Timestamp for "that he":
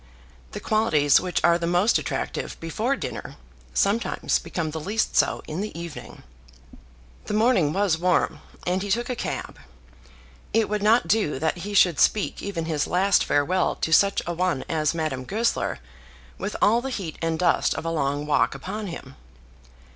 11.37-11.75